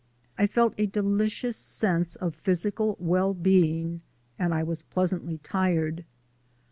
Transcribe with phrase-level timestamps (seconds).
[0.35, 4.01] I felt a delicious sense of physical well being,
[4.39, 6.05] and I was pleasantly tired.